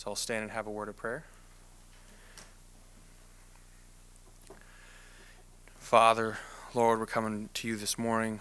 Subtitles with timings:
[0.00, 1.24] So I'll stand and have a word of prayer.
[5.78, 6.38] Father,
[6.72, 8.40] Lord, we're coming to you this morning.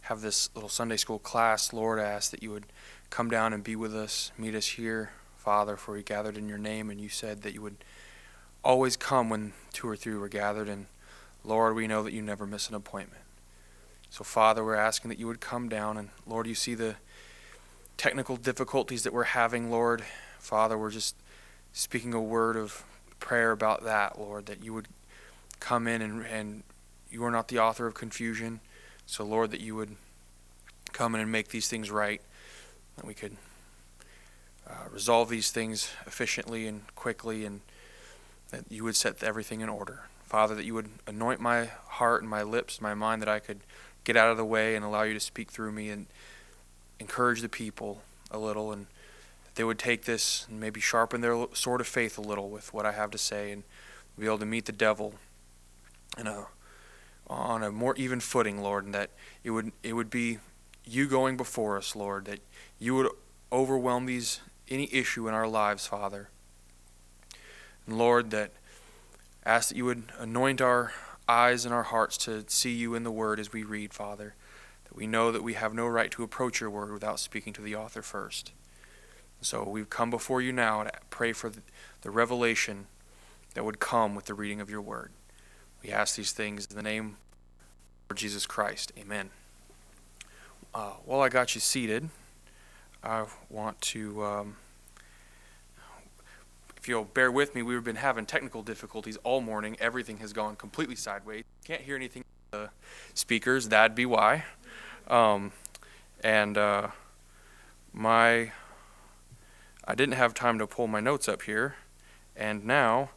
[0.00, 1.72] Have this little Sunday school class.
[1.72, 2.66] Lord, I ask that you would
[3.10, 6.58] come down and be with us, meet us here, Father, for we gathered in your
[6.58, 7.76] name, and you said that you would
[8.64, 10.68] always come when two or three were gathered.
[10.68, 10.86] And
[11.44, 13.22] Lord, we know that you never miss an appointment.
[14.10, 16.96] So, Father, we're asking that you would come down, and Lord, you see the
[17.96, 20.02] technical difficulties that we're having, Lord.
[20.38, 21.16] Father, we're just
[21.72, 22.84] speaking a word of
[23.20, 24.88] prayer about that, Lord, that you would
[25.60, 26.62] come in and, and
[27.10, 28.60] you are not the author of confusion.
[29.06, 29.96] So, Lord, that you would
[30.92, 32.20] come in and make these things right,
[32.96, 33.36] that we could
[34.68, 37.60] uh, resolve these things efficiently and quickly, and
[38.50, 40.02] that you would set everything in order.
[40.24, 43.60] Father, that you would anoint my heart and my lips, my mind, that I could
[44.04, 46.06] get out of the way and allow you to speak through me and
[47.00, 48.86] encourage the people a little and
[49.58, 52.86] they would take this and maybe sharpen their sword of faith a little with what
[52.86, 53.64] I have to say and
[54.16, 55.14] be able to meet the devil
[56.16, 56.46] in a
[57.26, 59.10] on a more even footing, Lord, and that
[59.42, 60.38] it would it would be
[60.84, 62.38] you going before us, Lord, that
[62.78, 63.10] you would
[63.50, 66.28] overwhelm these any issue in our lives, Father.
[67.84, 68.52] And Lord, that
[69.44, 70.92] ask that you would anoint our
[71.28, 74.36] eyes and our hearts to see you in the word as we read, Father.
[74.84, 77.60] That we know that we have no right to approach your word without speaking to
[77.60, 78.52] the author first.
[79.40, 81.52] So we've come before you now to pray for
[82.02, 82.86] the revelation
[83.54, 85.10] that would come with the reading of your word.
[85.82, 87.16] We ask these things in the name
[88.10, 88.92] of Jesus Christ.
[88.98, 89.30] Amen.
[90.74, 92.08] Uh, while I got you seated,
[93.02, 94.56] I want to, um,
[96.76, 99.76] if you'll bear with me, we've been having technical difficulties all morning.
[99.80, 101.44] Everything has gone completely sideways.
[101.64, 102.70] Can't hear anything the
[103.14, 103.68] speakers.
[103.68, 104.44] That'd be why.
[105.06, 105.52] Um,
[106.22, 106.88] and uh,
[107.92, 108.52] my
[109.90, 111.76] I didn't have time to pull my notes up here,
[112.36, 113.08] and now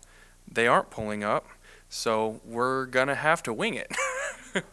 [0.50, 1.46] they aren't pulling up,
[1.90, 3.92] so we're gonna have to wing it.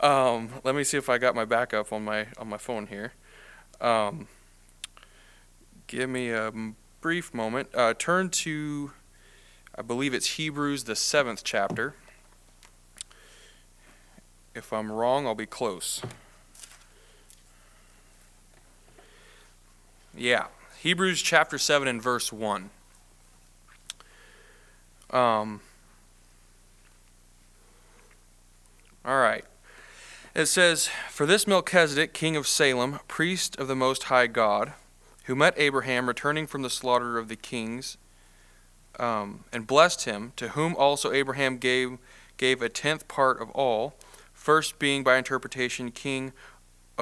[0.00, 3.14] um, let me see if I got my backup on my on my phone here.
[3.80, 4.28] Um,
[5.88, 6.52] give me a
[7.00, 7.70] brief moment.
[7.74, 8.92] Uh, turn to,
[9.74, 11.96] I believe it's Hebrews, the seventh chapter.
[14.54, 16.02] If I'm wrong, I'll be close.
[20.16, 20.46] Yeah,
[20.82, 22.70] Hebrews chapter 7 and verse 1.
[25.10, 25.60] Um,
[29.04, 29.44] all right.
[30.34, 34.72] It says, For this Melchizedek, king of Salem, priest of the Most High God,
[35.24, 37.98] who met Abraham returning from the slaughter of the kings,
[38.98, 41.98] um, and blessed him, to whom also Abraham gave,
[42.38, 43.96] gave a tenth part of all,
[44.32, 46.32] first being by interpretation king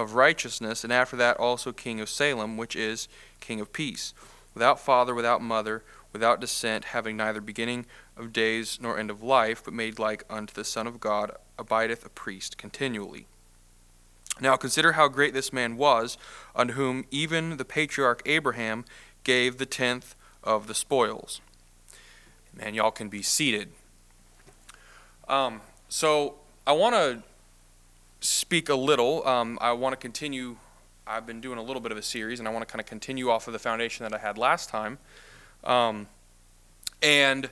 [0.01, 3.09] of righteousness, and after that also king of Salem, which is
[3.41, 4.15] king of peace,
[4.55, 5.83] without father, without mother,
[6.13, 7.87] without descent, having neither beginning
[8.17, 12.05] of days nor end of life, but made like unto the Son of God, abideth
[12.05, 13.27] a priest continually.
[14.41, 16.17] Now consider how great this man was,
[16.55, 18.85] unto whom even the patriarch Abraham
[19.25, 20.15] gave the tenth
[20.45, 21.41] of the spoils.
[22.55, 23.71] Man, y'all can be seated.
[25.29, 27.23] Um, so I want to
[28.21, 29.27] speak a little.
[29.27, 30.57] Um, I want to continue.
[31.07, 32.87] I've been doing a little bit of a series, and I want to kind of
[32.87, 34.99] continue off of the foundation that I had last time.
[35.65, 36.07] Um,
[37.03, 37.51] and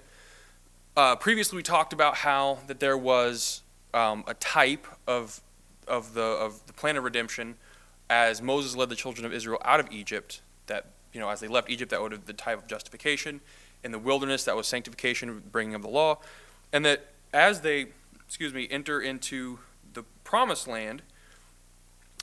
[0.96, 3.62] uh, previously, we talked about how that there was
[3.94, 5.40] um, a type of
[5.86, 7.54] of the of the plan of redemption
[8.10, 10.40] as Moses led the children of Israel out of Egypt.
[10.66, 13.40] That you know, as they left Egypt, that would have the type of justification.
[13.84, 16.18] In the wilderness, that was sanctification, bringing of the law,
[16.72, 17.86] and that as they,
[18.26, 19.60] excuse me, enter into
[19.96, 21.02] the promised land,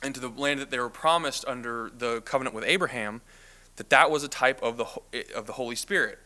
[0.02, 3.20] into the land that they were promised under the covenant with Abraham,
[3.76, 4.86] that that was a type of the
[5.34, 6.18] of the Holy Spirit,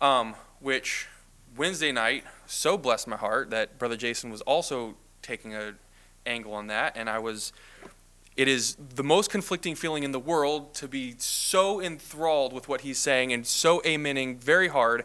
[0.00, 1.08] um, which
[1.56, 5.74] Wednesday night so blessed my heart that Brother Jason was also taking a
[6.26, 7.52] angle on that, and I was.
[8.36, 12.80] It is the most conflicting feeling in the world to be so enthralled with what
[12.80, 15.04] he's saying and so amening very hard,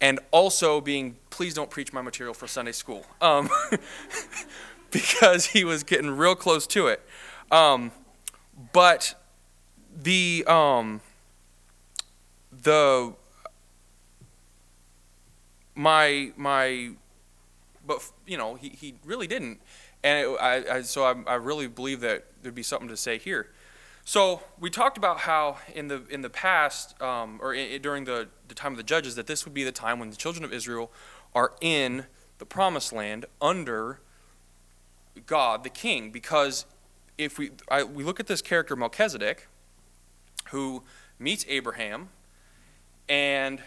[0.00, 3.06] and also being, please don't preach my material for Sunday school.
[3.20, 3.48] Um,
[4.96, 7.02] because he was getting real close to it.
[7.50, 7.92] Um,
[8.72, 9.14] but
[10.02, 11.00] the um,
[12.62, 13.14] the
[15.74, 16.90] my my
[17.86, 19.60] but you know he, he really didn't
[20.02, 23.18] and it, I, I, so I, I really believe that there'd be something to say
[23.18, 23.50] here
[24.04, 28.28] so we talked about how in the in the past um, or in, during the,
[28.48, 30.52] the time of the judges that this would be the time when the children of
[30.52, 30.90] israel
[31.34, 32.06] are in
[32.38, 34.00] the promised land under
[35.24, 36.66] God, the king, because
[37.18, 39.48] if we, I, we look at this character Melchizedek,
[40.50, 40.82] who
[41.18, 42.10] meets Abraham,
[43.08, 43.60] and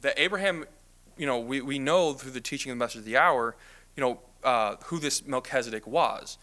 [0.00, 0.64] that Abraham,
[1.16, 3.56] you know, we, we know through the teaching of the message of the hour,
[3.96, 6.38] you know, uh, who this Melchizedek was.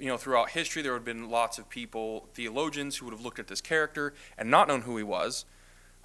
[0.00, 3.20] You know, throughout history, there would have been lots of people, theologians, who would have
[3.20, 5.44] looked at this character and not known who he was.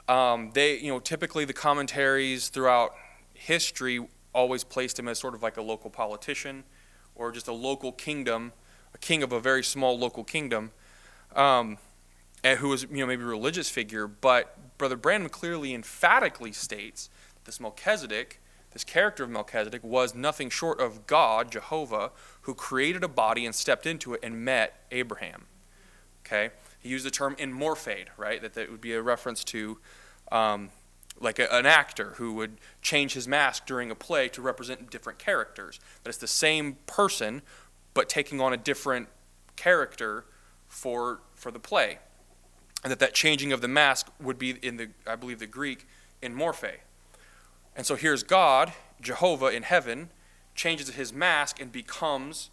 [0.07, 2.94] Um, they, you know, typically the commentaries throughout
[3.33, 6.63] history always placed him as sort of like a local politician
[7.15, 8.53] or just a local kingdom,
[8.93, 10.71] a king of a very small local kingdom,
[11.35, 11.77] um,
[12.43, 14.07] and who was, you know, maybe a religious figure.
[14.07, 17.09] But Brother Branham clearly, emphatically states
[17.45, 18.39] this Melchizedek,
[18.71, 22.11] this character of Melchizedek, was nothing short of God, Jehovah,
[22.41, 25.45] who created a body and stepped into it and met Abraham.
[26.25, 26.51] Okay?
[26.79, 28.41] He used the term in morphade, right?
[28.41, 29.77] That that would be a reference to
[30.31, 30.69] um,
[31.19, 35.19] like a, an actor who would change his mask during a play to represent different
[35.19, 35.79] characters.
[36.03, 37.41] That it's the same person,
[37.93, 39.07] but taking on a different
[39.55, 40.25] character
[40.67, 41.99] for for the play,
[42.83, 45.87] and that that changing of the mask would be in the I believe the Greek
[46.21, 46.77] in morphe.
[47.75, 50.09] And so here's God, Jehovah in heaven,
[50.55, 52.49] changes his mask and becomes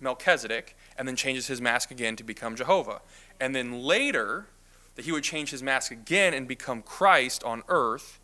[0.00, 3.00] Melchizedek, and then changes his mask again to become Jehovah.
[3.40, 4.46] And then later,
[4.94, 8.20] that he would change his mask again and become Christ on earth,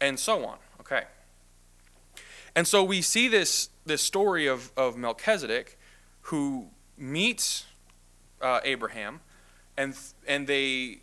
[0.00, 0.58] and so on.
[0.80, 1.04] Okay.
[2.54, 5.78] And so we see this, this story of, of Melchizedek
[6.22, 7.66] who meets
[8.40, 9.20] uh, Abraham,
[9.76, 9.96] and,
[10.26, 11.00] and they,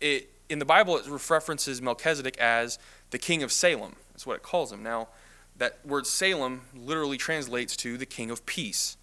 [0.00, 2.78] it, in the Bible, it references Melchizedek as
[3.10, 3.96] the king of Salem.
[4.12, 4.82] That's what it calls him.
[4.82, 5.08] Now,
[5.56, 8.96] that word Salem literally translates to the king of peace.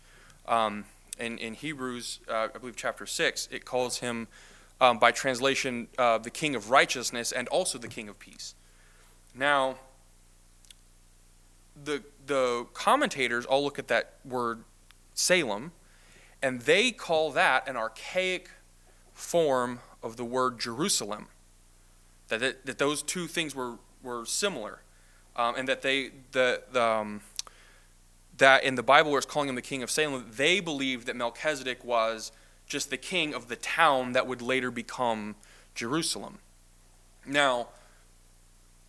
[0.48, 0.86] Um,
[1.20, 4.28] in, in Hebrews, uh, I believe chapter 6, it calls him
[4.82, 8.56] um, by translation, uh, the king of righteousness and also the king of peace.
[9.34, 9.78] Now,
[11.82, 14.64] the, the commentators all look at that word
[15.14, 15.72] Salem,
[16.42, 18.50] and they call that an archaic
[19.14, 21.28] form of the word Jerusalem.
[22.28, 24.82] That, it, that those two things were, were similar,
[25.36, 27.22] um, and that they the, the um,
[28.38, 31.16] that in the Bible where it's calling him the king of Salem, they believed that
[31.16, 32.32] Melchizedek was
[32.66, 35.36] just the king of the town that would later become
[35.76, 36.40] Jerusalem.
[37.26, 37.68] Now,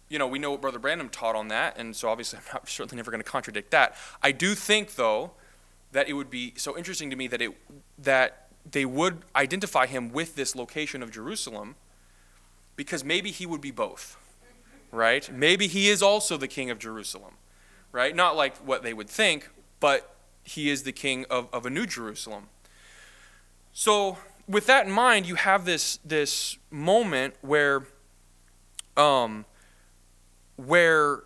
[0.08, 2.68] you know, we know what Brother Branham taught on that, and so obviously I'm not,
[2.68, 3.96] certainly never going to contradict that.
[4.22, 5.32] I do think, though,
[5.92, 7.52] that it would be so interesting to me that it
[7.98, 11.76] that they would identify him with this location of Jerusalem,
[12.74, 14.16] because maybe he would be both,
[14.90, 15.30] right?
[15.32, 17.34] Maybe he is also the king of Jerusalem,
[17.92, 18.14] right?
[18.14, 21.86] Not like what they would think, but he is the king of, of a new
[21.86, 22.48] Jerusalem.
[23.78, 24.16] So,
[24.48, 27.86] with that in mind, you have this this moment where,
[28.96, 29.44] um,
[30.56, 31.24] where,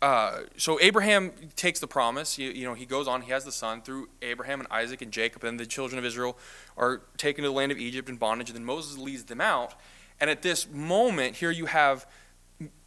[0.00, 2.38] uh, so Abraham takes the promise.
[2.38, 3.20] You, you know, he goes on.
[3.20, 6.38] He has the son through Abraham and Isaac and Jacob, and the children of Israel
[6.78, 8.48] are taken to the land of Egypt in bondage.
[8.48, 9.74] And then Moses leads them out.
[10.18, 12.06] And at this moment, here you have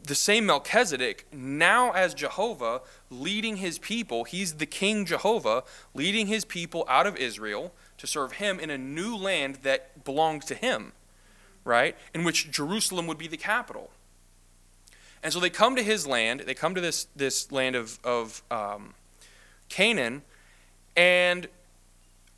[0.03, 4.23] the same Melchizedek, now as Jehovah, leading his people.
[4.23, 7.71] He's the King Jehovah, leading his people out of Israel
[8.01, 10.91] to serve him in a new land that belonged to him,
[11.63, 11.95] right?
[12.15, 13.91] In which Jerusalem would be the capital.
[15.21, 18.41] And so they come to his land, they come to this, this land of, of
[18.49, 18.95] um,
[19.69, 20.23] Canaan,
[20.95, 21.47] and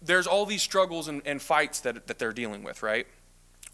[0.01, 3.07] there's all these struggles and, and fights that, that they're dealing with, right?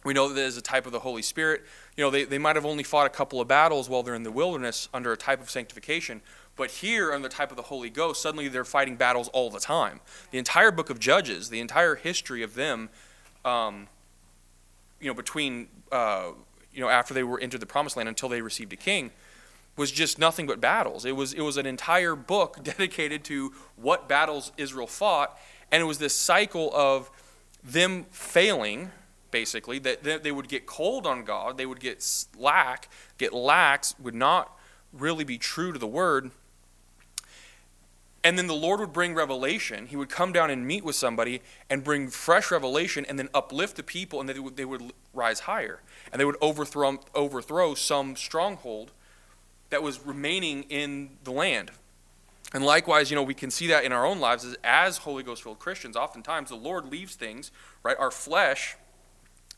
[0.06, 1.64] We know that there's a type of the Holy Spirit.
[1.98, 4.22] You know, they, they might have only fought a couple of battles while they're in
[4.22, 6.22] the wilderness under a type of sanctification,
[6.60, 9.62] but here, on the type of the Holy Ghost, suddenly they're fighting battles all the
[9.62, 10.02] time.
[10.32, 12.90] The entire book of Judges, the entire history of them,
[13.46, 13.88] um,
[15.00, 16.32] you know, between, uh,
[16.74, 19.12] you know, after they were entered the promised land until they received a king,
[19.78, 21.06] was just nothing but battles.
[21.06, 25.40] It was, it was an entire book dedicated to what battles Israel fought,
[25.72, 27.10] and it was this cycle of
[27.64, 28.92] them failing,
[29.32, 34.14] basically, that they would get cold on God, they would get slack, get lax, would
[34.14, 34.60] not
[34.92, 36.32] really be true to the word,
[38.24, 39.88] and then the Lord would bring revelation.
[39.88, 43.78] He would come down and meet with somebody and bring fresh revelation and then uplift
[43.78, 45.82] the people, and they would, they would rise higher.
[46.12, 48.92] And they would overthrow, overthrow some stronghold
[49.70, 51.72] that was remaining in the land.
[52.54, 55.24] And likewise, you know, we can see that in our own lives as, as Holy
[55.24, 55.96] Ghost filled Christians.
[55.96, 57.52] Oftentimes, the Lord leaves things,
[57.84, 57.98] right?
[58.00, 58.76] Our flesh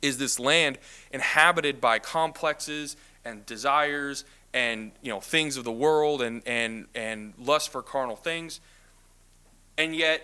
[0.02, 0.78] is this land
[1.12, 7.34] inhabited by complexes and desires and you know things of the world and and and
[7.38, 8.60] lust for carnal things.
[9.78, 10.22] And yet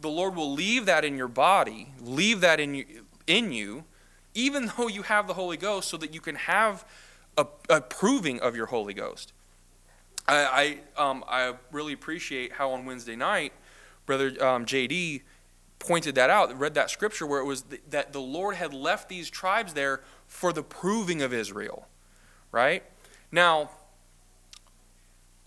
[0.00, 2.84] the lord will leave that in your body leave that in you
[3.26, 3.84] in you
[4.34, 6.84] even though you have the holy ghost so that you can have
[7.36, 9.32] a, a proving of your holy ghost.
[10.28, 13.52] I I, um, I really appreciate how on wednesday night
[14.06, 15.22] brother um, jd
[15.80, 19.08] pointed that out read that scripture where it was th- that the lord had left
[19.08, 21.88] these tribes there for the proving of Israel,
[22.52, 22.82] right?
[23.30, 23.70] Now,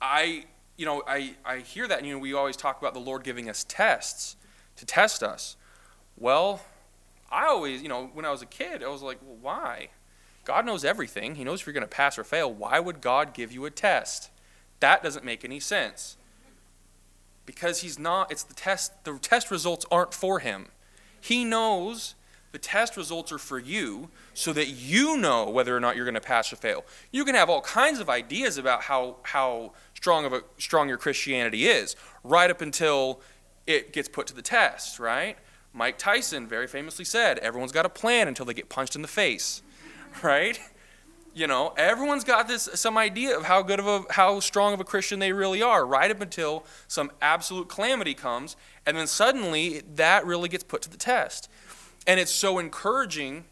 [0.01, 0.46] I,
[0.77, 3.24] you know, I, I hear that, and you know, we always talk about the Lord
[3.24, 4.36] giving us tests
[4.77, 5.55] to test us.
[6.17, 6.62] Well,
[7.31, 9.89] I always, you know, when I was a kid, I was like, well, why?
[10.43, 11.36] God knows everything.
[11.36, 12.51] He knows if you're going to pass or fail.
[12.51, 14.31] Why would God give you a test?
[14.79, 16.17] That doesn't make any sense.
[17.46, 20.67] Because he's not, it's the test, the test results aren't for him.
[21.20, 22.15] He knows
[22.51, 26.15] the test results are for you so that you know whether or not you're going
[26.15, 26.84] to pass or fail.
[27.12, 30.98] You can have all kinds of ideas about how, how strong, of a, strong your
[30.98, 33.22] Christianity is, right up until
[33.67, 35.38] it gets put to the test, right?
[35.74, 39.08] Mike Tyson very famously said, everyone's got a plan until they get punched in the
[39.08, 39.62] face,
[40.24, 40.60] right?
[41.34, 44.81] You know, everyone's got this some idea of how good of a how strong of
[44.81, 49.81] a Christian they really are, right up until some absolute calamity comes, and then suddenly
[49.96, 51.50] that really gets put to the test.
[52.08, 53.46] And it's so encouraging.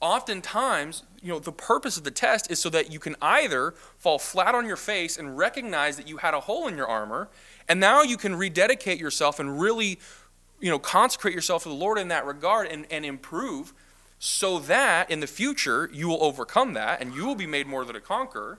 [0.00, 4.18] Oftentimes, you know, the purpose of the test is so that you can either fall
[4.18, 7.28] flat on your face and recognize that you had a hole in your armor,
[7.68, 9.98] and now you can rededicate yourself and really,
[10.60, 13.72] you know, consecrate yourself to the Lord in that regard and, and improve
[14.18, 17.84] so that in the future you will overcome that and you will be made more
[17.84, 18.58] than a conqueror.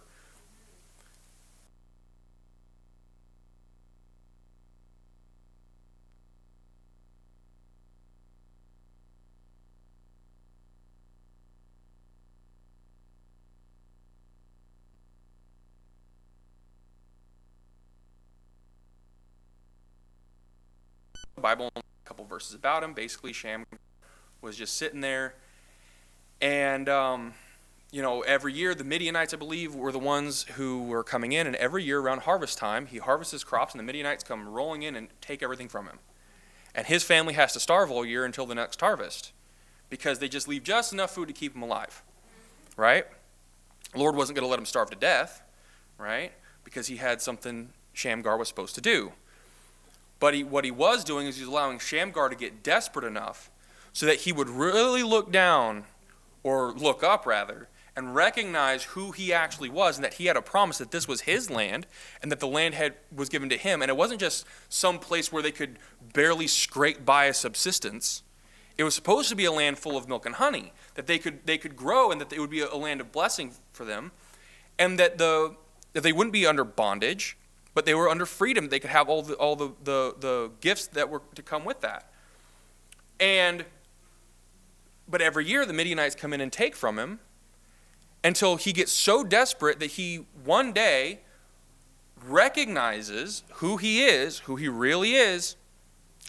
[21.39, 22.93] Bible, a couple verses about him.
[22.93, 23.65] Basically, Sham
[24.41, 25.35] was just sitting there,
[26.41, 27.33] and um,
[27.91, 31.47] you know, every year the Midianites, I believe, were the ones who were coming in,
[31.47, 34.83] and every year around harvest time, he harvests his crops, and the Midianites come rolling
[34.83, 35.99] in and take everything from him,
[36.75, 39.33] and his family has to starve all year until the next harvest,
[39.89, 42.03] because they just leave just enough food to keep him alive,
[42.77, 43.05] right?
[43.95, 45.41] Lord wasn't going to let him starve to death,
[45.97, 46.31] right?
[46.63, 49.13] Because he had something Shamgar was supposed to do.
[50.19, 53.49] But he, what he was doing is he was allowing Shamgar to get desperate enough
[53.93, 55.85] so that he would really look down,
[56.43, 60.41] or look up rather, and recognize who he actually was and that he had a
[60.41, 61.85] promise that this was his land
[62.21, 63.81] and that the land had, was given to him.
[63.81, 65.79] And it wasn't just some place where they could
[66.13, 68.23] barely scrape by a subsistence.
[68.77, 71.45] It was supposed to be a land full of milk and honey, that they could,
[71.45, 74.11] they could grow and that it would be a land of blessing for them,
[74.77, 75.55] and that, the,
[75.91, 77.37] that they wouldn't be under bondage,
[77.73, 78.69] but they were under freedom.
[78.69, 81.81] They could have all the, all the, the, the gifts that were to come with
[81.81, 82.11] that.
[83.19, 83.65] And,
[85.07, 87.19] but every year the Midianites come in and take from him
[88.23, 91.19] until he gets so desperate that he one day
[92.25, 95.55] recognizes who he is, who he really is,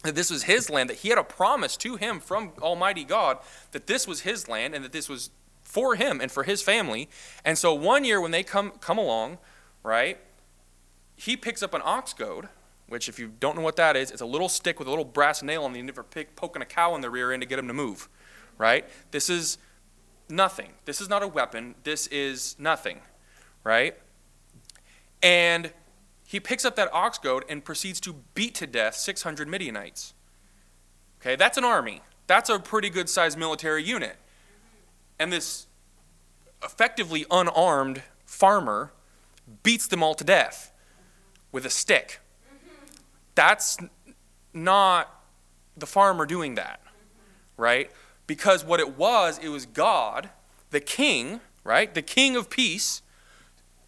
[0.02, 3.38] that this was his land, that he had a promise to him from Almighty God
[3.72, 5.30] that this was his land and that this was
[5.62, 7.08] for him and for his family.
[7.44, 9.38] And so one year when they come come along,
[9.82, 10.18] right,
[11.20, 12.48] he picks up an ox goad,
[12.88, 15.04] which, if you don't know what that is, it's a little stick with a little
[15.04, 17.46] brass nail on the end of it, poking a cow in the rear end to
[17.46, 18.08] get him to move.
[18.56, 18.88] Right?
[19.10, 19.58] This is
[20.30, 20.70] nothing.
[20.86, 21.74] This is not a weapon.
[21.84, 23.00] This is nothing.
[23.64, 23.98] Right?
[25.22, 25.72] And
[26.26, 30.14] he picks up that ox goad and proceeds to beat to death 600 Midianites.
[31.20, 32.00] Okay, that's an army.
[32.28, 34.16] That's a pretty good sized military unit.
[35.18, 35.66] And this
[36.64, 38.92] effectively unarmed farmer
[39.62, 40.69] beats them all to death
[41.52, 42.20] with a stick.
[43.34, 43.78] That's
[44.52, 45.22] not
[45.76, 46.80] the farmer doing that,
[47.56, 47.90] right?
[48.26, 50.30] Because what it was, it was God,
[50.70, 51.92] the king, right?
[51.92, 53.02] The king of peace,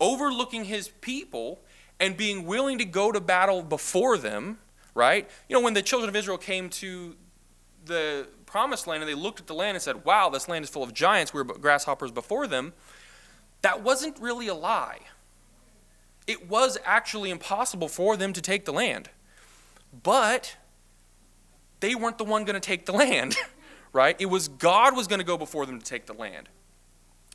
[0.00, 1.60] overlooking his people
[2.00, 4.58] and being willing to go to battle before them,
[4.94, 5.28] right?
[5.48, 7.14] You know, when the children of Israel came to
[7.84, 10.70] the promised land and they looked at the land and said, wow, this land is
[10.70, 12.72] full of giants, we were grasshoppers before them,
[13.62, 14.98] that wasn't really a lie
[16.26, 19.10] it was actually impossible for them to take the land.
[20.02, 20.56] But
[21.80, 23.36] they weren't the one going to take the land,
[23.92, 24.16] right?
[24.18, 26.48] It was God was going to go before them to take the land.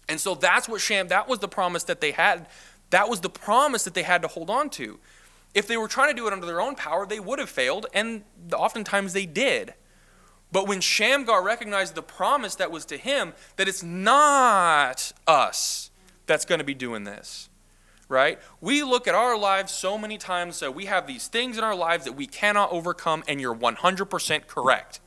[0.10, 2.48] And so that's what Sham, that was the promise that they had.
[2.92, 5.00] That was the promise that they had to hold on to.
[5.54, 7.88] If they were trying to do it under their own power, they would have failed,
[7.94, 9.74] and oftentimes they did.
[10.52, 15.92] But when Shamgar recognized the promise that was to him, that it's not us
[16.26, 17.50] that's going to be doing this,
[18.10, 18.40] right?
[18.62, 21.76] We look at our lives so many times that we have these things in our
[21.76, 25.00] lives that we cannot overcome and you're 100% correct.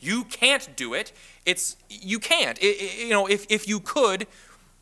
[0.00, 1.12] You can't do it.
[1.44, 2.58] It's you can't.
[2.58, 4.26] It, it, you know, if if you could,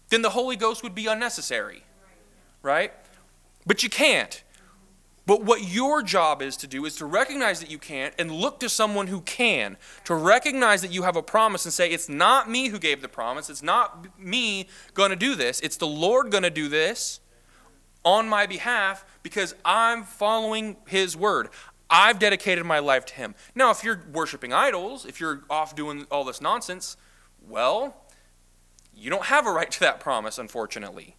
[0.09, 1.85] then the Holy Ghost would be unnecessary.
[2.62, 2.93] Right?
[3.64, 4.43] But you can't.
[5.26, 8.61] But what your job is to do is to recognize that you can't and look
[8.61, 9.78] to someone who can.
[10.04, 13.09] To recognize that you have a promise and say, It's not me who gave the
[13.09, 13.49] promise.
[13.49, 15.61] It's not me going to do this.
[15.61, 17.21] It's the Lord going to do this
[18.04, 21.49] on my behalf because I'm following His word.
[21.90, 23.34] I've dedicated my life to Him.
[23.54, 26.96] Now, if you're worshiping idols, if you're off doing all this nonsense,
[27.49, 27.96] well,
[28.96, 31.16] you don't have a right to that promise, unfortunately.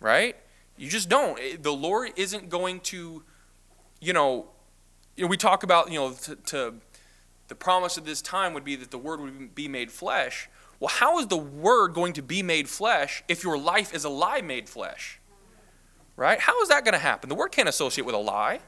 [0.00, 0.36] Right?
[0.76, 1.38] You just don't.
[1.40, 3.22] Eh, the Lord isn't going to,
[4.00, 4.48] you know,
[5.16, 6.74] you know we talk about, you know, to, to
[7.48, 10.48] the promise of this time would be that the Word would be made flesh.
[10.80, 14.08] Well, how is the Word going to be made flesh if your life is a
[14.08, 15.18] lie made flesh?
[16.18, 16.40] Right?
[16.40, 17.28] How is that going to happen?
[17.28, 18.58] The Word can't associate with a lie.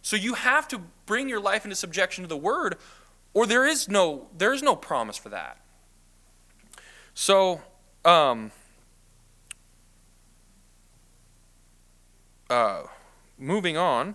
[0.00, 2.78] So you have to bring your life into subjection to the Word,
[3.34, 5.58] or there is no there is no promise for that.
[7.12, 7.60] So,
[8.06, 8.52] um,
[12.48, 12.84] uh,
[13.38, 14.14] moving on.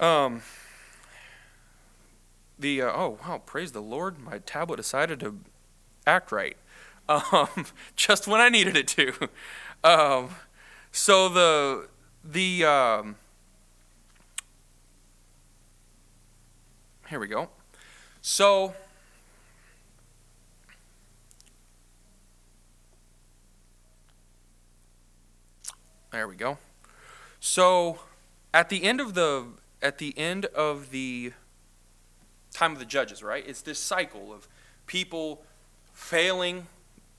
[0.00, 0.40] Um,
[2.58, 4.18] the uh, oh wow, praise the Lord!
[4.18, 5.38] My tablet decided to
[6.06, 6.56] act right,
[7.10, 9.28] um, just when I needed it to.
[10.96, 11.88] So the
[12.24, 13.16] the um,
[17.08, 17.48] here we go.
[18.22, 18.74] So
[26.12, 26.58] there we go.
[27.40, 27.98] So
[28.54, 29.46] at the end of the
[29.82, 31.32] at the end of the
[32.52, 33.44] time of the judges, right?
[33.44, 34.46] It's this cycle of
[34.86, 35.42] people
[35.92, 36.68] failing,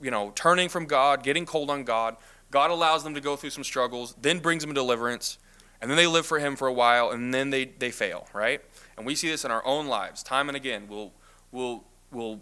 [0.02, 2.16] you know, turning from God, getting cold on God.
[2.52, 5.38] God allows them to go through some struggles, then brings them deliverance,
[5.82, 8.62] and then they live for him for a while and then they, they fail, right?
[8.98, 10.88] And we see this in our own lives time and again.
[10.88, 11.12] We'll
[11.52, 12.40] we'll we'll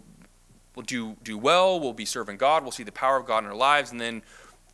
[0.76, 3.50] we'll do do well, we'll be serving God, we'll see the power of God in
[3.50, 4.22] our lives, and then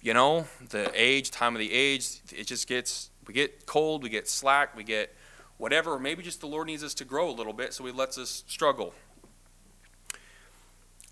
[0.03, 4.09] you know, the age, time of the age, it just gets, we get cold, we
[4.09, 5.15] get slack, we get
[5.59, 8.17] whatever, maybe just the Lord needs us to grow a little bit, so He lets
[8.17, 8.95] us struggle.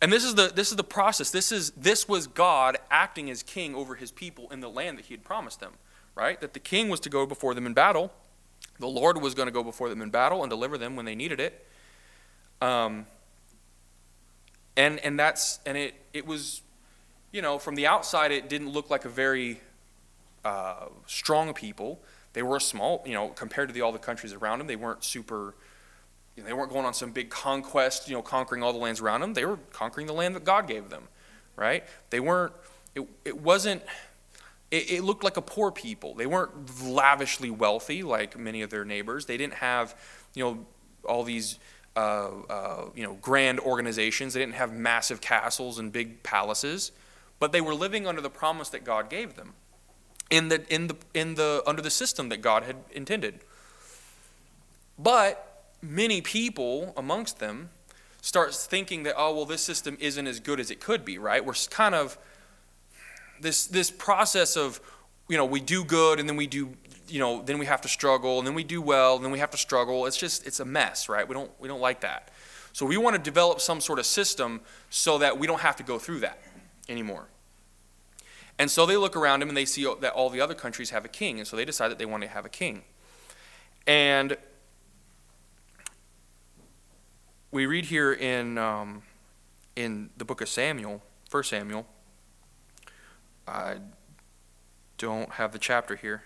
[0.00, 1.30] And this is the this is the process.
[1.30, 5.06] This is this was God acting as king over his people in the land that
[5.06, 5.72] he had promised them,
[6.14, 6.40] right?
[6.40, 8.12] That the king was to go before them in battle.
[8.78, 11.16] The Lord was going to go before them in battle and deliver them when they
[11.16, 11.66] needed it.
[12.60, 13.06] Um,
[14.76, 16.62] and and that's and it it was
[17.32, 19.60] you know, from the outside, it didn't look like a very
[20.44, 22.00] uh, strong people.
[22.32, 24.66] They were small, you know, compared to the, all the countries around them.
[24.66, 25.54] They weren't super,
[26.40, 29.20] know, they weren't going on some big conquest, you know, conquering all the lands around
[29.20, 29.34] them.
[29.34, 31.04] They were conquering the land that God gave them,
[31.56, 31.84] right?
[32.10, 32.52] They weren't,
[32.94, 33.82] it, it wasn't,
[34.70, 36.14] it, it looked like a poor people.
[36.14, 39.26] They weren't lavishly wealthy like many of their neighbors.
[39.26, 39.94] They didn't have,
[40.34, 40.66] you know,
[41.04, 41.58] all these,
[41.96, 44.34] uh, uh, you know, grand organizations.
[44.34, 46.92] They didn't have massive castles and big palaces
[47.38, 49.54] but they were living under the promise that God gave them
[50.30, 53.40] in the, in the, in the, under the system that God had intended.
[54.98, 55.47] But
[55.82, 57.70] many people amongst them
[58.20, 61.44] start thinking that, oh, well, this system isn't as good as it could be, right?
[61.44, 62.18] We're kind of
[63.40, 64.80] this, this process of,
[65.28, 66.74] you know, we do good and then we do,
[67.08, 69.38] you know, then we have to struggle and then we do well and then we
[69.38, 70.06] have to struggle.
[70.06, 71.26] It's just, it's a mess, right?
[71.26, 72.30] We don't, we don't like that.
[72.72, 74.60] So we want to develop some sort of system
[74.90, 76.38] so that we don't have to go through that
[76.88, 77.26] anymore.
[78.58, 81.04] And so they look around them and they see that all the other countries have
[81.04, 82.82] a king, and so they decide that they want to have a king.
[83.86, 84.36] And
[87.50, 89.02] we read here in, um,
[89.74, 91.86] in the book of Samuel, 1 Samuel,
[93.46, 93.76] I
[94.98, 96.24] don't have the chapter here,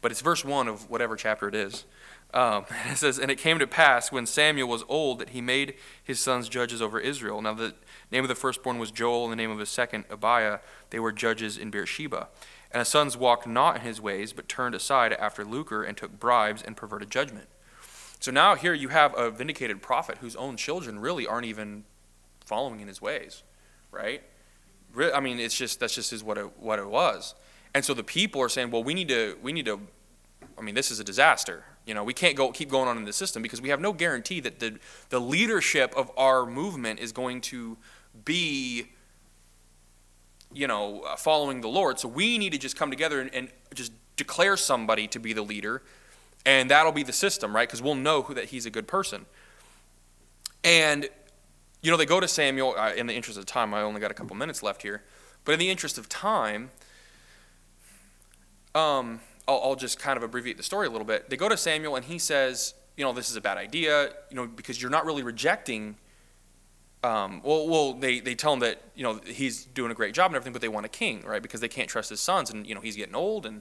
[0.00, 1.84] but it's verse 1 of whatever chapter it is.
[2.32, 5.74] Um, it says, And it came to pass when Samuel was old that he made
[6.02, 7.42] his sons judges over Israel.
[7.42, 7.74] Now, the
[8.12, 10.60] name of the firstborn was Joel, and the name of the second, Abiah.
[10.90, 12.28] They were judges in Beersheba.
[12.70, 16.20] And his sons walked not in his ways, but turned aside after lucre and took
[16.20, 17.48] bribes and perverted judgment.
[18.24, 21.84] So now here you have a vindicated prophet whose own children really aren't even
[22.46, 23.42] following in his ways,
[23.90, 24.22] right?
[24.98, 27.34] I mean, it's just that's just is what it, what it was.
[27.74, 29.78] And so the people are saying, well, we need to we need to.
[30.56, 31.64] I mean, this is a disaster.
[31.84, 33.92] You know, we can't go keep going on in the system because we have no
[33.92, 34.78] guarantee that the
[35.10, 37.76] the leadership of our movement is going to
[38.24, 38.86] be
[40.50, 43.90] you know following the lord so we need to just come together and, and just
[44.14, 45.82] declare somebody to be the leader
[46.46, 47.68] and that'll be the system right?
[47.68, 49.26] Because we'll know who that he's a good person.
[50.62, 51.08] And
[51.84, 54.10] you know they go to samuel uh, in the interest of time i only got
[54.10, 55.02] a couple minutes left here
[55.44, 56.70] but in the interest of time
[58.74, 61.30] um, I'll, I'll just kind of abbreviate the story a little bit.
[61.30, 64.36] They go to samuel and he says you know this is a bad idea you
[64.36, 65.96] know because you're not really rejecting
[67.04, 70.30] um, well, well, they, they tell him that you know he's doing a great job
[70.30, 71.42] and everything, but they want a king, right?
[71.42, 73.60] Because they can't trust his sons, and you know he's getting old, and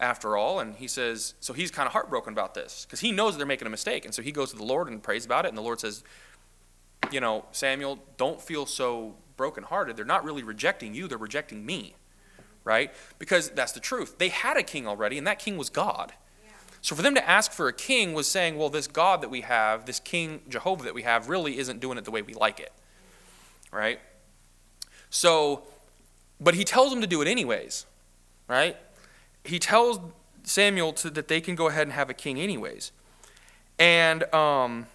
[0.00, 0.60] after all.
[0.60, 3.66] And he says, so he's kind of heartbroken about this because he knows they're making
[3.66, 4.04] a mistake.
[4.04, 5.48] And so he goes to the Lord and prays about it.
[5.48, 6.04] And the Lord says,
[7.10, 9.96] you know, Samuel, don't feel so brokenhearted.
[9.96, 11.94] They're not really rejecting you, they're rejecting me,
[12.64, 12.92] right?
[13.18, 14.18] Because that's the truth.
[14.18, 16.12] They had a king already, and that king was God.
[16.80, 19.40] So for them to ask for a king was saying, well, this God that we
[19.40, 22.60] have, this King Jehovah that we have, really isn't doing it the way we like
[22.60, 22.72] it,
[23.72, 24.00] right?
[25.08, 25.62] So,
[26.38, 27.86] but he tells them to do it anyways,
[28.48, 28.76] right?
[29.44, 30.00] He tells
[30.42, 32.92] Samuel to, that they can go ahead and have a king anyways.
[33.78, 34.86] And um,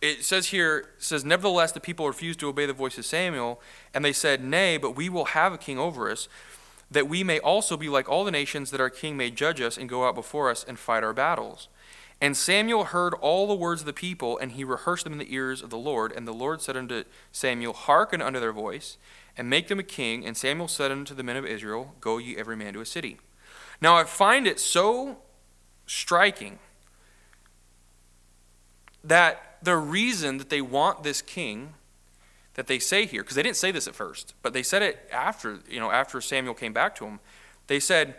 [0.00, 3.60] it says here, it says, Nevertheless, the people refused to obey the voice of Samuel,
[3.92, 6.28] and they said, Nay, but we will have a king over us,
[6.90, 9.76] that we may also be like all the nations, that our king may judge us
[9.76, 11.68] and go out before us and fight our battles.
[12.20, 15.32] And Samuel heard all the words of the people, and he rehearsed them in the
[15.32, 16.12] ears of the Lord.
[16.12, 18.98] And the Lord said unto Samuel, Hearken unto their voice,
[19.38, 20.26] and make them a king.
[20.26, 23.18] And Samuel said unto the men of Israel, Go ye every man to a city.
[23.80, 25.18] Now I find it so
[25.86, 26.58] striking
[29.02, 31.74] that the reason that they want this king
[32.54, 35.08] that they say here, because they didn't say this at first, but they said it
[35.12, 37.20] after, you know, after Samuel came back to them.
[37.68, 38.16] They said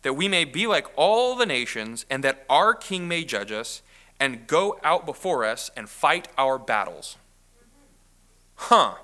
[0.00, 3.82] that we may be like all the nations, and that our king may judge us,
[4.18, 7.16] and go out before us and fight our battles.
[8.54, 8.94] Huh.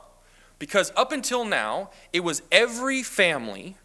[0.58, 3.76] Because up until now, it was every family,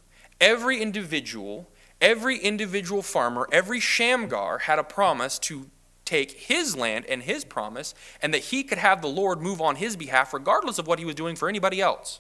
[0.42, 1.70] every individual,
[2.02, 5.70] every individual farmer, every Shamgar had a promise to
[6.06, 9.78] take his land and his promise, and that he could have the Lord move on
[9.78, 12.20] his behalf, regardless of what he was doing for anybody else.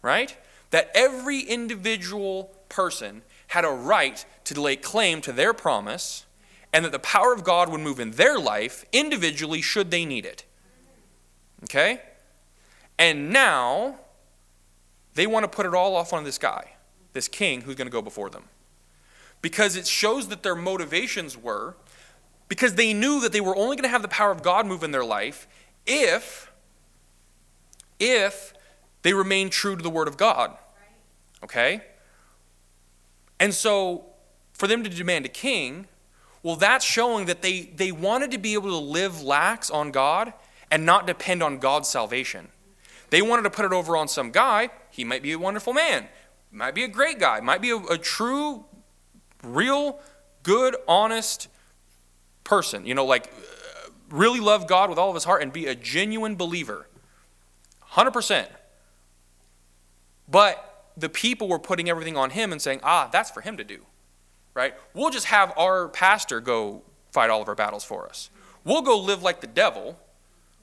[0.00, 0.36] Right?
[0.70, 6.24] That every individual person had a right to lay claim to their promise,
[6.72, 10.24] and that the power of God would move in their life individually should they need
[10.24, 10.44] it.
[11.64, 12.00] Okay?
[12.98, 13.98] And now,
[15.14, 16.72] they want to put it all off on this guy,
[17.12, 18.44] this king who's going to go before them.
[19.42, 21.76] Because it shows that their motivations were
[22.48, 24.82] because they knew that they were only going to have the power of God move
[24.82, 25.46] in their life
[25.86, 26.50] if
[27.98, 28.54] if
[29.02, 30.56] they remained true to the word of God.
[31.42, 31.82] Okay?
[33.38, 34.06] And so
[34.52, 35.86] for them to demand a king,
[36.42, 40.32] well that's showing that they they wanted to be able to live lax on God
[40.70, 42.48] and not depend on God's salvation.
[43.14, 46.08] They wanted to put it over on some guy, he might be a wonderful man,
[46.50, 48.64] might be a great guy, might be a, a true
[49.44, 50.00] real
[50.42, 51.46] good honest
[52.42, 55.66] person, you know, like uh, really love God with all of his heart and be
[55.66, 56.88] a genuine believer.
[57.92, 58.48] 100%.
[60.28, 63.62] But the people were putting everything on him and saying, ah, that's for him to
[63.62, 63.82] do,
[64.54, 64.74] right?
[64.92, 68.30] We'll just have our pastor go fight all of our battles for us.
[68.64, 70.00] We'll go live like the devil.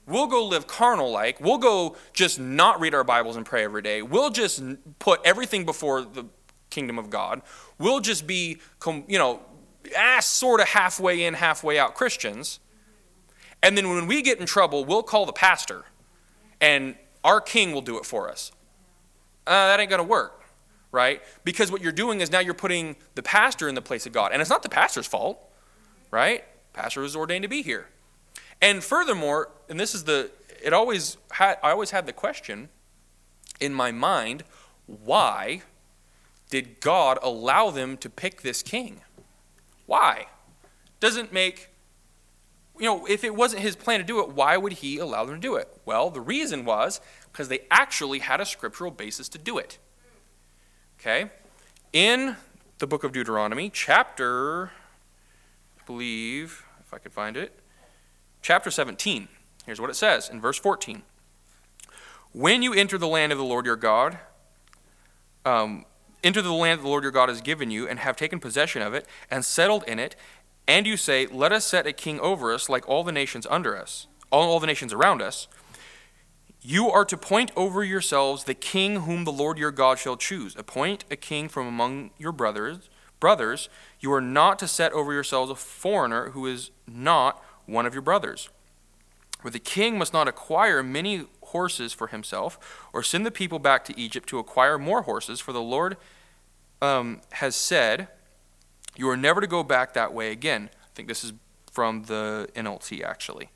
[0.07, 1.39] We'll go live carnal like.
[1.39, 4.01] We'll go just not read our Bibles and pray every day.
[4.01, 4.63] We'll just
[4.99, 6.25] put everything before the
[6.69, 7.41] kingdom of God.
[7.77, 8.57] We'll just be,
[9.07, 9.41] you know,
[9.97, 12.59] ah, sort of halfway in, halfway out Christians.
[13.61, 15.85] And then when we get in trouble, we'll call the pastor,
[16.59, 18.51] and our king will do it for us.
[19.45, 20.43] Uh, that ain't going to work,
[20.91, 21.21] right?
[21.43, 24.31] Because what you're doing is now you're putting the pastor in the place of God.
[24.31, 25.39] And it's not the pastor's fault,
[26.09, 26.43] right?
[26.73, 27.87] Pastor was ordained to be here.
[28.61, 30.31] And furthermore, and this is the,
[30.63, 32.69] it always had, I always had the question
[33.59, 34.43] in my mind
[34.85, 35.61] why
[36.49, 39.01] did God allow them to pick this king?
[39.85, 40.27] Why?
[40.99, 41.69] Doesn't make,
[42.77, 45.35] you know, if it wasn't his plan to do it, why would he allow them
[45.35, 45.69] to do it?
[45.85, 46.99] Well, the reason was
[47.31, 49.77] because they actually had a scriptural basis to do it.
[50.99, 51.31] Okay?
[51.93, 52.35] In
[52.79, 54.71] the book of Deuteronomy, chapter,
[55.79, 57.60] I believe, if I could find it,
[58.41, 59.27] chapter 17.
[59.65, 61.03] Here's what it says in verse 14.
[62.33, 64.19] When you enter the land of the Lord your God,
[65.45, 65.85] um,
[66.23, 68.93] Enter the land the Lord your God has given you, and have taken possession of
[68.93, 70.15] it, and settled in it,
[70.67, 73.75] and you say, Let us set a king over us, like all the nations under
[73.75, 75.47] us, all, all the nations around us.
[76.61, 80.55] You are to point over yourselves the king whom the Lord your God shall choose.
[80.55, 82.89] Appoint a king from among your brothers.
[83.19, 83.67] Brothers,
[83.99, 88.01] you are not to set over yourselves a foreigner who is not one of your
[88.01, 88.49] brothers.
[89.41, 93.83] For the king must not acquire many horses for himself, or send the people back
[93.85, 95.97] to Egypt to acquire more horses, for the Lord
[96.81, 98.07] um, has said,
[98.95, 100.69] You are never to go back that way again.
[100.83, 101.33] I think this is
[101.71, 103.49] from the NLT, actually.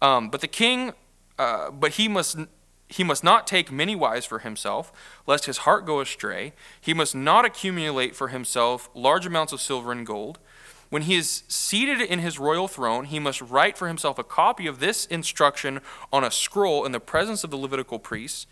[0.00, 0.92] Um, but the king,
[1.38, 2.38] uh, but he must.
[2.86, 4.92] He must not take many wives for himself,
[5.26, 6.52] lest his heart go astray.
[6.78, 10.38] He must not accumulate for himself large amounts of silver and gold
[10.94, 14.68] when he is seated in his royal throne, he must write for himself a copy
[14.68, 15.80] of this instruction
[16.12, 18.46] on a scroll in the presence of the Levitical priests.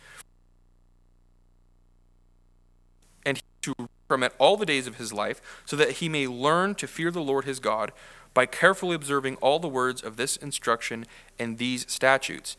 [3.24, 6.74] And to from it all the days of his life, so that he may learn
[6.74, 7.92] to fear the Lord his God
[8.34, 11.06] by carefully observing all the words of this instruction
[11.38, 12.56] and these statutes.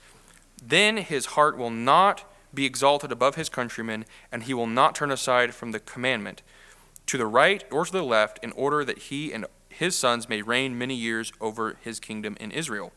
[0.66, 5.12] Then his heart will not be exalted above his countrymen, and he will not turn
[5.12, 6.42] aside from the commandment
[7.06, 9.46] to the right or to the left, in order that he and
[9.84, 12.94] his sons may reign many years over his kingdom in Israel.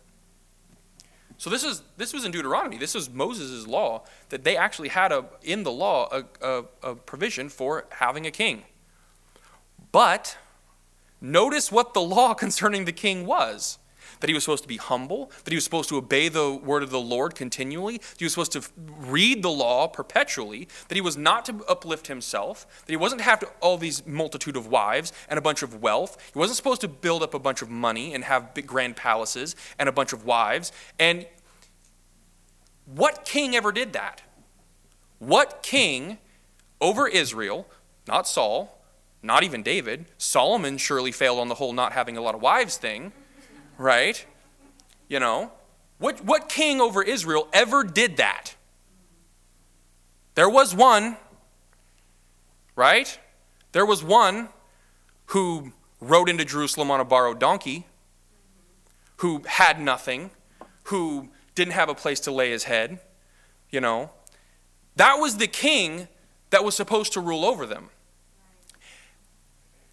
[1.36, 2.78] So this is this was in Deuteronomy.
[2.78, 6.94] This was Moses' law that they actually had a in the law a, a, a
[6.94, 8.62] provision for having a king.
[9.90, 10.38] But
[11.20, 13.78] notice what the law concerning the king was
[14.20, 16.82] that he was supposed to be humble, that he was supposed to obey the word
[16.82, 21.00] of the Lord continually, that he was supposed to read the law perpetually, that he
[21.00, 24.66] was not to uplift himself, that he wasn't to have to, all these multitude of
[24.66, 26.16] wives and a bunch of wealth.
[26.32, 29.56] He wasn't supposed to build up a bunch of money and have big grand palaces
[29.78, 30.72] and a bunch of wives.
[30.98, 31.26] And
[32.86, 34.22] what king ever did that?
[35.18, 36.18] What king
[36.80, 37.66] over Israel,
[38.06, 38.82] not Saul,
[39.22, 42.76] not even David, Solomon surely failed on the whole not having a lot of wives
[42.76, 43.12] thing
[43.78, 44.24] right?
[45.08, 45.52] You know,
[45.98, 48.54] what, what king over Israel ever did that?
[50.34, 51.16] There was one,
[52.74, 53.18] right?
[53.72, 54.50] There was one
[55.26, 57.86] who rode into Jerusalem on a borrowed donkey,
[59.18, 60.30] who had nothing,
[60.84, 63.00] who didn't have a place to lay his head,
[63.70, 64.10] you know.
[64.96, 66.08] That was the king
[66.50, 67.88] that was supposed to rule over them.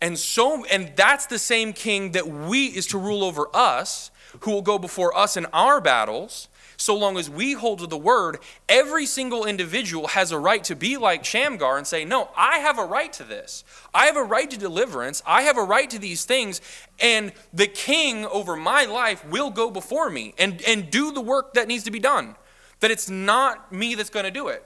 [0.04, 4.12] And so and that's the same king that we is to rule over us,
[4.42, 6.50] who will go before us in our battles.
[6.76, 10.76] So long as we hold to the word, every single individual has a right to
[10.76, 13.64] be like Shamgar and say, No, I have a right to this.
[13.94, 15.24] I have a right to deliverance.
[15.26, 16.60] I have a right to these things.
[17.00, 21.54] And the king over my life will go before me and, and do the work
[21.54, 22.36] that needs to be done.
[22.82, 24.66] That it's not me that's going to do it.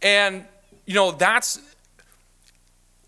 [0.00, 0.44] And,
[0.86, 1.58] you know, that's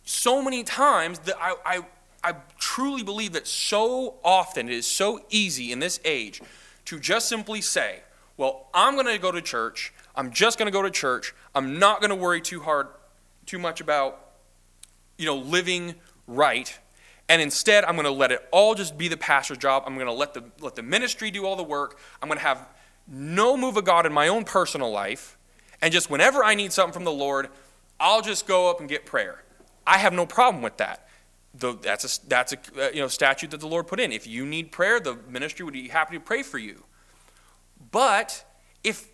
[0.04, 1.80] so many times that I, I,
[2.24, 6.40] I truly believe that so often it is so easy in this age
[6.86, 8.00] to just simply say,
[8.36, 9.92] well, I'm going to go to church.
[10.16, 11.34] I'm just going to go to church.
[11.54, 12.88] I'm not going to worry too hard,
[13.46, 14.32] too much about,
[15.18, 15.94] you know, living
[16.26, 16.78] right.
[17.28, 19.84] And instead, I'm going to let it all just be the pastor's job.
[19.86, 21.98] I'm going to let the, let the ministry do all the work.
[22.20, 22.68] I'm going to have
[23.06, 25.38] no move of God in my own personal life.
[25.80, 27.48] And just whenever I need something from the Lord,
[27.98, 29.42] I'll just go up and get prayer.
[29.86, 31.08] I have no problem with that.
[31.54, 34.10] The, that's a, that's a uh, you know, statute that the Lord put in.
[34.12, 36.84] If you need prayer, the ministry would be happy to pray for you.
[37.90, 38.44] But
[38.82, 39.08] if,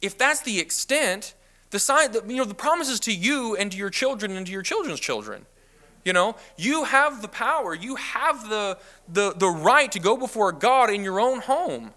[0.00, 1.34] if that's the extent,
[1.74, 4.52] the, sign, the, you know, the promises to you and to your children and to
[4.52, 5.44] your children's children.
[6.04, 10.52] You know, you have the power, you have the, the, the right to go before
[10.52, 11.92] God in your own home,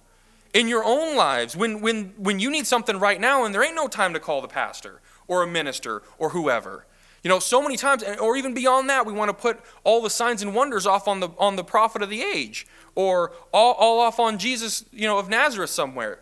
[0.54, 1.56] in your own lives.
[1.56, 4.42] When, when, when you need something right now and there ain't no time to call
[4.42, 6.87] the pastor or a minister or whoever.
[7.24, 10.10] You know, so many times, or even beyond that, we want to put all the
[10.10, 14.00] signs and wonders off on the, on the prophet of the age, or all, all
[14.00, 16.20] off on Jesus, you know, of Nazareth somewhere.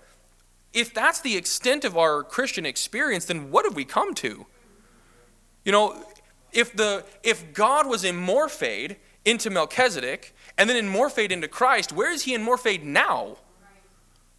[0.73, 4.45] If that's the extent of our Christian experience, then what have we come to?
[5.63, 6.03] You know,
[6.51, 12.23] if, the, if God was immorphade into Melchizedek, and then immorphade into Christ, where is
[12.23, 13.37] he immorphade now?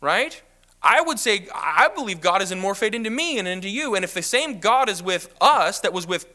[0.00, 0.42] Right?
[0.88, 3.96] I would say, I believe God is immorphade into me and into you.
[3.96, 6.26] And if the same God is with us that was with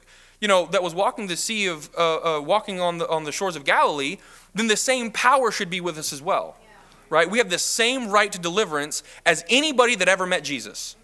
[0.42, 3.32] you know, that was walking the sea of, uh, uh, walking on the, on the
[3.32, 4.18] shores of Galilee,
[4.56, 6.58] then the same power should be with us as well.
[6.60, 6.68] Yeah.
[7.12, 7.30] Right?
[7.30, 10.96] We have the same right to deliverance as anybody that ever met Jesus.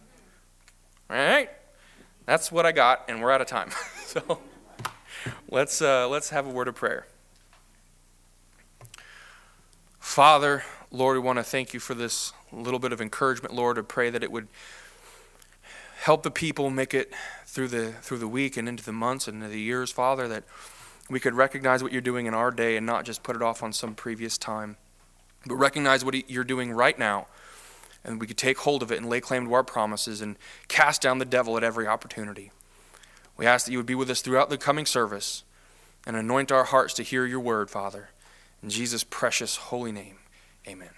[1.09, 1.51] All right?
[2.25, 3.69] That's what I got, and we're out of time.
[4.05, 4.39] so
[5.49, 7.05] let's, uh, let's have a word of prayer.
[9.99, 13.77] Father, Lord, we want to thank you for this little bit of encouragement, Lord.
[13.77, 14.47] I pray that it would
[16.01, 17.13] help the people make it
[17.45, 20.43] through the through the week and into the months and into the years, Father, that
[21.09, 23.63] we could recognize what you're doing in our day and not just put it off
[23.63, 24.77] on some previous time,
[25.45, 27.27] but recognize what you're doing right now.
[28.03, 31.01] And we could take hold of it and lay claim to our promises and cast
[31.01, 32.51] down the devil at every opportunity.
[33.35, 35.43] We ask that you would be with us throughout the coming service
[36.05, 38.09] and anoint our hearts to hear your word, Father.
[38.63, 40.17] In Jesus' precious holy name,
[40.67, 40.89] amen.